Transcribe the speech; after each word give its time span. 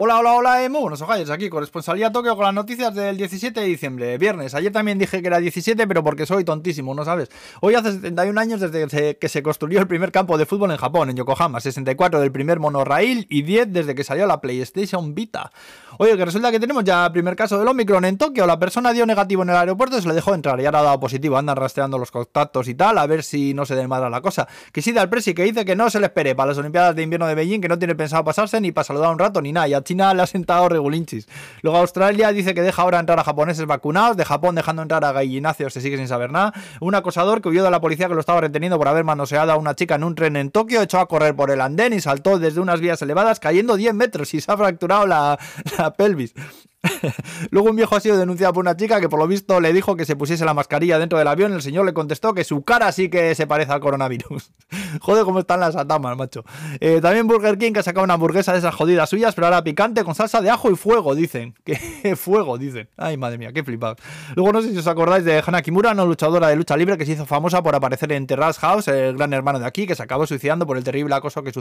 Hola, 0.00 0.20
hola, 0.20 0.34
hola, 0.34 0.68
muy 0.70 0.80
buenos 0.80 1.02
ojalles, 1.02 1.28
aquí 1.28 1.48
corresponsalía 1.48 2.12
Tokio 2.12 2.36
con 2.36 2.44
las 2.44 2.54
noticias 2.54 2.94
del 2.94 3.16
17 3.16 3.58
de 3.58 3.66
diciembre, 3.66 4.16
viernes. 4.16 4.54
Ayer 4.54 4.70
también 4.70 4.96
dije 4.96 5.20
que 5.20 5.26
era 5.26 5.40
17, 5.40 5.88
pero 5.88 6.04
porque 6.04 6.24
soy 6.24 6.44
tontísimo, 6.44 6.94
¿no 6.94 7.04
sabes? 7.04 7.30
Hoy 7.60 7.74
hace 7.74 7.90
71 7.90 8.40
años 8.40 8.60
desde 8.60 9.16
que 9.16 9.28
se 9.28 9.42
construyó 9.42 9.80
el 9.80 9.88
primer 9.88 10.12
campo 10.12 10.38
de 10.38 10.46
fútbol 10.46 10.70
en 10.70 10.76
Japón, 10.76 11.10
en 11.10 11.16
Yokohama, 11.16 11.58
64 11.58 12.20
del 12.20 12.30
primer 12.30 12.60
monorail 12.60 13.26
y 13.28 13.42
10 13.42 13.72
desde 13.72 13.96
que 13.96 14.04
salió 14.04 14.28
la 14.28 14.40
PlayStation 14.40 15.16
Vita. 15.16 15.50
Oye, 15.98 16.16
que 16.16 16.24
resulta 16.24 16.52
que 16.52 16.60
tenemos 16.60 16.84
ya 16.84 17.06
el 17.06 17.10
primer 17.10 17.34
caso 17.34 17.58
del 17.58 17.66
Omicron 17.66 18.04
en 18.04 18.18
Tokio, 18.18 18.46
la 18.46 18.56
persona 18.56 18.92
dio 18.92 19.04
negativo 19.04 19.42
en 19.42 19.50
el 19.50 19.56
aeropuerto 19.56 19.98
y 19.98 20.02
se 20.02 20.06
le 20.06 20.14
dejó 20.14 20.32
entrar 20.32 20.60
y 20.60 20.66
ahora 20.66 20.78
ha 20.78 20.84
dado 20.84 21.00
positivo, 21.00 21.36
andan 21.36 21.56
rastreando 21.56 21.98
los 21.98 22.12
contactos 22.12 22.68
y 22.68 22.76
tal, 22.76 22.98
a 22.98 23.06
ver 23.08 23.24
si 23.24 23.52
no 23.52 23.66
se 23.66 23.74
desmadra 23.74 24.08
la 24.08 24.20
cosa. 24.20 24.46
Que 24.72 24.80
sí 24.80 24.92
da 24.92 25.02
el 25.02 25.08
presi 25.08 25.34
que 25.34 25.42
dice 25.42 25.64
que 25.64 25.74
no 25.74 25.90
se 25.90 25.98
le 25.98 26.06
espere 26.06 26.36
para 26.36 26.50
las 26.50 26.58
Olimpiadas 26.58 26.94
de 26.94 27.02
Invierno 27.02 27.26
de 27.26 27.34
Beijing, 27.34 27.60
que 27.60 27.68
no 27.68 27.80
tiene 27.80 27.96
pensado 27.96 28.22
pasarse 28.22 28.60
ni 28.60 28.70
para 28.70 28.84
saludar 28.84 29.10
un 29.10 29.18
rato 29.18 29.42
ni 29.42 29.50
nada, 29.50 29.66
y 29.66 29.74
a 29.74 29.87
China 29.88 30.12
le 30.12 30.20
ha 30.20 30.26
sentado 30.26 30.68
regulinchis. 30.68 31.26
Luego 31.62 31.78
Australia 31.78 32.30
dice 32.30 32.52
que 32.52 32.60
deja 32.60 32.82
ahora 32.82 33.00
entrar 33.00 33.18
a 33.18 33.24
japoneses 33.24 33.64
vacunados, 33.64 34.18
de 34.18 34.24
Japón 34.26 34.54
dejando 34.54 34.82
entrar 34.82 35.02
a 35.04 35.12
gallinacios, 35.12 35.72
se 35.72 35.80
sigue 35.80 35.96
sin 35.96 36.08
saber 36.08 36.30
nada. 36.30 36.52
Un 36.80 36.94
acosador 36.94 37.40
que 37.40 37.48
huyó 37.48 37.64
de 37.64 37.70
la 37.70 37.80
policía 37.80 38.06
que 38.06 38.14
lo 38.14 38.20
estaba 38.20 38.42
reteniendo 38.42 38.76
por 38.76 38.86
haber 38.88 39.04
manoseado 39.04 39.50
a 39.50 39.56
una 39.56 39.74
chica 39.74 39.94
en 39.94 40.04
un 40.04 40.14
tren 40.14 40.36
en 40.36 40.50
Tokio, 40.50 40.82
echó 40.82 40.98
a 41.00 41.08
correr 41.08 41.34
por 41.34 41.50
el 41.50 41.62
andén 41.62 41.94
y 41.94 42.00
saltó 42.00 42.38
desde 42.38 42.60
unas 42.60 42.80
vías 42.80 43.00
elevadas 43.00 43.40
cayendo 43.40 43.76
10 43.76 43.94
metros 43.94 44.34
y 44.34 44.42
se 44.42 44.52
ha 44.52 44.58
fracturado 44.58 45.06
la, 45.06 45.38
la 45.78 45.94
pelvis. 45.94 46.34
Luego 47.50 47.70
un 47.70 47.76
viejo 47.76 47.96
ha 47.96 48.00
sido 48.00 48.16
denunciado 48.16 48.52
por 48.52 48.62
una 48.62 48.76
chica 48.76 49.00
que 49.00 49.08
por 49.08 49.18
lo 49.18 49.26
visto 49.26 49.60
le 49.60 49.72
dijo 49.72 49.96
que 49.96 50.04
se 50.04 50.14
pusiese 50.14 50.44
la 50.44 50.54
mascarilla 50.54 50.98
dentro 50.98 51.18
del 51.18 51.26
avión. 51.26 51.52
El 51.52 51.62
señor 51.62 51.84
le 51.84 51.92
contestó 51.92 52.34
que 52.34 52.44
su 52.44 52.62
cara 52.62 52.90
sí 52.92 53.08
que 53.08 53.34
se 53.34 53.46
parece 53.46 53.72
al 53.72 53.80
coronavirus. 53.80 54.52
Joder, 55.00 55.24
cómo 55.24 55.40
están 55.40 55.60
las 55.60 55.76
atamas, 55.76 56.16
macho. 56.16 56.44
Eh, 56.80 57.00
también 57.00 57.26
Burger 57.26 57.58
King 57.58 57.72
que 57.72 57.80
ha 57.80 57.82
sacado 57.82 58.04
una 58.04 58.14
hamburguesa 58.14 58.52
de 58.52 58.58
esas 58.58 58.74
jodidas 58.74 59.10
suyas, 59.10 59.34
pero 59.34 59.46
ahora 59.46 59.64
picante 59.64 60.04
con 60.04 60.14
salsa 60.14 60.40
de 60.40 60.50
ajo 60.50 60.70
y 60.70 60.76
fuego, 60.76 61.14
dicen. 61.14 61.54
Que 61.68 62.16
fuego, 62.16 62.56
dicen. 62.56 62.88
Ay, 62.96 63.16
madre 63.16 63.38
mía, 63.38 63.52
qué 63.52 63.62
flipado. 63.62 63.96
Luego 64.34 64.52
no 64.52 64.62
sé 64.62 64.70
si 64.70 64.78
os 64.78 64.86
acordáis 64.86 65.24
de 65.24 65.42
Hana 65.44 65.62
Kimura, 65.62 65.92
una 65.92 66.04
luchadora 66.04 66.48
de 66.48 66.56
lucha 66.56 66.76
libre 66.76 66.96
que 66.96 67.04
se 67.04 67.12
hizo 67.12 67.26
famosa 67.26 67.62
por 67.62 67.74
aparecer 67.74 68.12
en 68.12 68.26
Terrace 68.26 68.60
House, 68.60 68.88
el 68.88 69.16
gran 69.16 69.32
hermano 69.32 69.58
de 69.58 69.66
aquí, 69.66 69.86
que 69.86 69.94
se 69.94 70.02
acabó 70.02 70.26
suicidando 70.26 70.66
por 70.66 70.76
el 70.76 70.84
terrible 70.84 71.14
acoso 71.14 71.42
que 71.42 71.52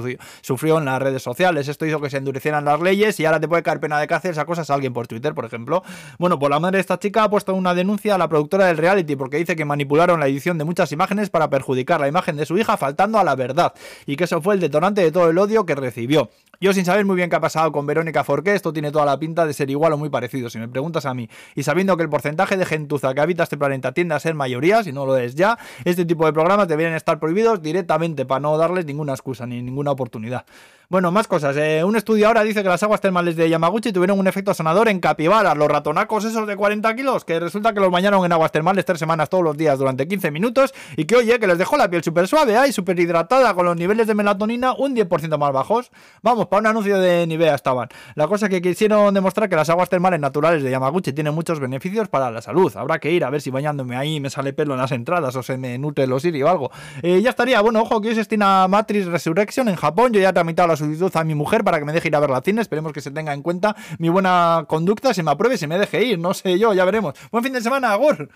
sufrió 0.41 0.77
en 0.77 0.85
las 0.85 1.01
redes 1.01 1.21
sociales. 1.21 1.67
Esto 1.67 1.85
hizo 1.85 1.99
que 1.99 2.09
se 2.09 2.17
endurecieran 2.17 2.63
las 2.65 2.79
leyes 2.79 3.19
y 3.19 3.25
ahora 3.25 3.39
te 3.39 3.47
puede 3.47 3.63
caer 3.63 3.79
pena 3.79 3.99
de 3.99 4.07
cárcel 4.07 4.31
esa 4.31 4.45
cosa 4.45 4.61
a 4.67 4.75
alguien 4.75 4.93
por 4.93 5.06
Twitter, 5.07 5.33
por 5.33 5.45
ejemplo. 5.45 5.83
Bueno, 6.19 6.37
pues 6.39 6.49
la 6.49 6.59
madre 6.59 6.77
de 6.77 6.81
esta 6.81 6.99
chica 6.99 7.23
ha 7.23 7.29
puesto 7.29 7.53
una 7.53 7.73
denuncia 7.73 8.15
a 8.15 8.17
la 8.17 8.27
productora 8.27 8.67
del 8.67 8.77
reality 8.77 9.15
porque 9.15 9.37
dice 9.37 9.55
que 9.55 9.65
manipularon 9.65 10.19
la 10.19 10.27
edición 10.27 10.57
de 10.57 10.63
muchas 10.63 10.91
imágenes 10.91 11.29
para 11.29 11.49
perjudicar 11.49 11.99
la 11.99 12.07
imagen 12.07 12.37
de 12.37 12.45
su 12.45 12.57
hija 12.57 12.77
faltando 12.77 13.19
a 13.19 13.23
la 13.23 13.35
verdad 13.35 13.73
y 14.05 14.15
que 14.15 14.25
eso 14.25 14.41
fue 14.41 14.55
el 14.55 14.59
detonante 14.59 15.01
de 15.01 15.11
todo 15.11 15.29
el 15.29 15.37
odio 15.37 15.65
que 15.65 15.75
recibió. 15.75 16.29
Yo 16.59 16.73
sin 16.73 16.85
saber 16.85 17.05
muy 17.05 17.15
bien 17.15 17.29
qué 17.29 17.35
ha 17.35 17.39
pasado 17.39 17.71
con 17.71 17.85
Verónica 17.85 18.23
Forqué, 18.23 18.55
esto 18.55 18.73
tiene 18.73 18.91
toda 18.91 19.05
la 19.05 19.19
pinta 19.19 19.45
de 19.45 19.53
ser 19.53 19.69
igual 19.69 19.93
o 19.93 19.97
muy 19.97 20.09
parecido, 20.09 20.49
si 20.49 20.57
me 20.57 20.67
preguntas 20.67 21.05
a 21.05 21.13
mí. 21.13 21.29
Y 21.53 21.61
sabiendo 21.61 21.95
que 21.97 22.03
el 22.03 22.09
porcentaje 22.09 22.57
de 22.57 22.65
gentuza 22.65 23.13
que 23.13 23.21
habita 23.21 23.43
este 23.43 23.57
planeta 23.57 23.91
tiende 23.91 24.15
a 24.15 24.19
ser 24.19 24.33
mayoría, 24.33 24.83
si 24.83 24.91
no 24.91 25.05
lo 25.05 25.17
es 25.17 25.35
ya, 25.35 25.59
este 25.85 26.03
tipo 26.05 26.25
de 26.25 26.33
programas 26.33 26.67
deberían 26.67 26.95
estar 26.95 27.19
prohibidos 27.19 27.61
directamente 27.61 28.25
para 28.25 28.39
no 28.39 28.57
darles 28.57 28.85
ninguna 28.85 29.13
excusa 29.13 29.45
ni 29.45 29.61
ninguna 29.61 29.91
oportunidad. 29.91 30.45
Bueno, 30.89 31.11
más 31.11 31.27
cosas. 31.27 31.57
Eh, 31.57 31.83
un 31.83 31.97
estudio 31.97 32.27
ahora 32.27 32.43
dice 32.43 32.63
que 32.63 32.69
las 32.69 32.81
aguas 32.81 33.01
termales 33.01 33.35
de 33.35 33.49
Yamaguchi 33.49 33.91
tuvieron 33.91 34.17
un 34.17 34.25
efecto 34.25 34.53
sanador 34.53 34.87
en 34.87 35.01
capibaras, 35.01 35.57
los 35.57 35.67
ratonacos 35.67 36.23
esos 36.23 36.47
de 36.47 36.55
40 36.55 36.95
kilos, 36.95 37.25
que 37.25 37.41
resulta 37.41 37.73
que 37.73 37.81
los 37.81 37.91
bañaron 37.91 38.23
en 38.23 38.31
aguas 38.31 38.53
termales 38.53 38.85
tres 38.85 38.97
semanas 38.97 39.29
todos 39.29 39.43
los 39.43 39.57
días 39.57 39.77
durante 39.77 40.07
15 40.07 40.31
minutos 40.31 40.73
y 40.95 41.03
que, 41.03 41.17
oye, 41.17 41.39
que 41.39 41.47
les 41.47 41.57
dejó 41.57 41.75
la 41.75 41.89
piel 41.89 42.05
súper 42.05 42.25
suave, 42.29 42.55
y 42.69 42.71
súper 42.71 42.97
hidratada, 42.97 43.53
con 43.53 43.65
los 43.65 43.75
niveles 43.75 44.07
de 44.07 44.15
melatonina 44.15 44.73
un 44.77 44.95
10% 44.95 45.37
más 45.37 45.51
bajos. 45.51 45.91
Vamos, 46.21 46.46
para 46.49 46.61
un 46.61 46.67
anuncio 46.67 46.99
de 46.99 47.25
Nivea 47.27 47.55
estaban. 47.55 47.89
La 48.15 48.27
cosa 48.27 48.49
que 48.49 48.61
quisieron 48.61 49.13
demostrar 49.13 49.49
que 49.49 49.55
las 49.55 49.69
aguas 49.69 49.89
termales 49.89 50.19
naturales 50.19 50.63
de 50.63 50.71
Yamaguchi 50.71 51.13
tienen 51.13 51.33
muchos 51.33 51.59
beneficios 51.59 52.07
para 52.07 52.31
la 52.31 52.41
salud. 52.41 52.75
Habrá 52.75 52.99
que 52.99 53.11
ir 53.11 53.23
a 53.23 53.29
ver 53.29 53.41
si 53.41 53.49
bañándome 53.49 53.95
ahí 53.95 54.19
me 54.19 54.29
sale 54.29 54.53
pelo 54.53 54.73
en 54.73 54.81
las 54.81 54.91
entradas 54.91 55.35
o 55.35 55.43
se 55.43 55.57
me 55.57 55.77
nutre 55.77 56.07
los 56.07 56.23
iris 56.25 56.43
o 56.43 56.49
algo. 56.49 56.71
Eh, 57.01 57.21
ya 57.21 57.29
estaría. 57.29 57.61
Bueno, 57.61 57.81
ojo, 57.81 58.01
que 58.01 58.09
hoy 58.09 58.15
se 58.15 58.21
estima 58.21 58.67
Matrix 58.67 59.07
Resurrection 59.07 59.67
en 59.69 59.75
Japón. 59.75 60.13
Yo 60.13 60.19
ya 60.19 60.29
he 60.29 60.33
tramitado 60.33 60.67
la 60.67 60.75
solicitud 60.75 61.11
a 61.15 61.23
mi 61.23 61.35
mujer 61.35 61.63
para 61.63 61.79
que 61.79 61.85
me 61.85 61.93
deje 61.93 62.07
ir 62.07 62.15
a 62.15 62.19
ver 62.19 62.29
la 62.29 62.41
cine. 62.41 62.61
Esperemos 62.61 62.93
que 62.93 63.01
se 63.01 63.11
tenga 63.11 63.33
en 63.33 63.41
cuenta 63.41 63.75
mi 63.99 64.09
buena 64.09 64.65
conducta, 64.67 65.13
se 65.13 65.23
me 65.23 65.31
apruebe, 65.31 65.57
se 65.57 65.67
me 65.67 65.77
deje 65.77 66.03
ir. 66.03 66.19
No 66.19 66.33
sé 66.33 66.57
yo, 66.59 66.73
ya 66.73 66.85
veremos. 66.85 67.13
Buen 67.31 67.43
fin 67.43 67.53
de 67.53 67.61
semana, 67.61 67.91
Agur. 67.91 68.29